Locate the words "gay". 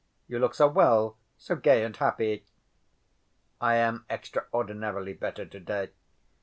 1.55-1.83